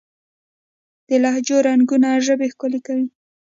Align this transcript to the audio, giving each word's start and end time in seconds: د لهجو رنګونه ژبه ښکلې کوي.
د 1.07 1.09
لهجو 1.23 1.57
رنګونه 1.67 2.09
ژبه 2.25 2.45
ښکلې 2.53 2.79
کوي. 2.87 3.07